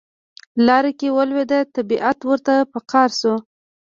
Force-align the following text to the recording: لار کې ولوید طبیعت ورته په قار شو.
لار 0.65 0.85
کې 0.99 1.07
ولوید 1.17 1.51
طبیعت 1.75 2.17
ورته 2.29 2.53
په 2.71 2.79
قار 2.91 3.09
شو. 3.19 3.35